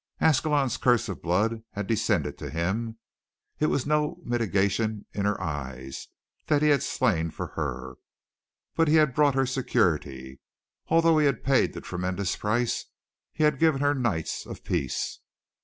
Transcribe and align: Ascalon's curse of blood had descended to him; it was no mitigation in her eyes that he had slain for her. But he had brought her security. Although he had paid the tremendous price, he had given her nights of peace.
Ascalon's 0.19 0.77
curse 0.77 1.09
of 1.09 1.21
blood 1.21 1.61
had 1.73 1.85
descended 1.85 2.35
to 2.39 2.49
him; 2.49 2.97
it 3.59 3.67
was 3.67 3.85
no 3.85 4.17
mitigation 4.25 5.05
in 5.13 5.25
her 5.25 5.39
eyes 5.39 6.07
that 6.47 6.63
he 6.63 6.69
had 6.69 6.81
slain 6.81 7.29
for 7.29 7.49
her. 7.49 7.97
But 8.73 8.87
he 8.87 8.95
had 8.95 9.13
brought 9.13 9.35
her 9.35 9.45
security. 9.45 10.39
Although 10.87 11.19
he 11.19 11.27
had 11.27 11.43
paid 11.43 11.73
the 11.73 11.81
tremendous 11.81 12.35
price, 12.35 12.85
he 13.31 13.43
had 13.43 13.59
given 13.59 13.79
her 13.81 13.93
nights 13.93 14.47
of 14.47 14.63
peace. 14.63 15.19